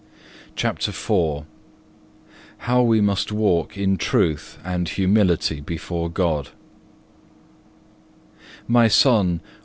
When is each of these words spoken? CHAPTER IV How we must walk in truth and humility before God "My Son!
CHAPTER 0.55 0.89
IV 0.89 1.43
How 2.65 2.81
we 2.81 3.01
must 3.01 3.31
walk 3.31 3.77
in 3.77 3.97
truth 3.97 4.57
and 4.63 4.89
humility 4.89 5.59
before 5.61 6.09
God 6.09 6.49
"My 8.67 8.87
Son! 8.87 9.41